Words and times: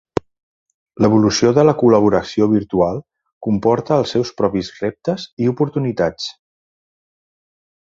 L'evolució 1.05 1.51
de 1.57 1.65
la 1.69 1.75
col·laboració 1.81 2.49
virtual 2.55 2.99
comporta 3.49 4.01
els 4.05 4.17
seus 4.17 4.35
propis 4.43 4.75
reptes 4.83 5.31
i 5.45 5.55
oportunitats. 5.57 6.31